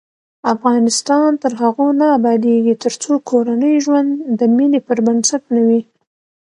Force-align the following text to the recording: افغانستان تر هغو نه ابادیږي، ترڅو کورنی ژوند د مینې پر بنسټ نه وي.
افغانستان 0.53 1.29
تر 1.41 1.51
هغو 1.61 1.87
نه 1.99 2.07
ابادیږي، 2.17 2.73
ترڅو 2.83 3.13
کورنی 3.29 3.73
ژوند 3.85 4.09
د 4.39 4.41
مینې 4.55 4.79
پر 4.87 4.97
بنسټ 5.05 5.43
نه 5.55 5.61
وي. 5.67 5.81